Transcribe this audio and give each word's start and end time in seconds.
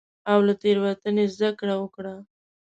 او 0.31 0.39
له 0.47 0.53
تېروتنې 0.61 1.25
زدکړه 1.35 1.75
وکړه. 1.79 2.13